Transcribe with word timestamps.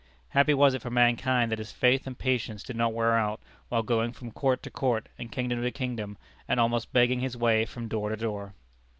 Happy 0.29 0.55
was 0.55 0.73
it 0.73 0.81
for 0.81 0.89
mankind 0.89 1.51
that 1.51 1.59
his 1.59 1.71
faith 1.71 2.07
and 2.07 2.17
patience 2.17 2.63
did 2.63 2.75
not 2.75 2.91
wear 2.91 3.15
out, 3.15 3.39
while 3.69 3.83
going 3.83 4.11
from 4.11 4.31
court 4.31 4.63
to 4.63 4.71
court, 4.71 5.07
and 5.19 5.31
kingdom 5.31 5.61
to 5.61 5.69
kingdom, 5.69 6.17
and 6.47 6.59
almost 6.59 6.91
begging 6.91 7.19
his 7.19 7.37
way 7.37 7.65
from 7.67 7.87
door 7.87 8.09
to 8.09 8.17
door! 8.17 8.55